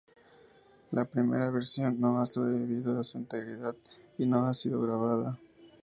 [0.89, 3.75] La primera versión no ha sobrevivido en su integridad,
[4.17, 5.37] y no ha sido grabada.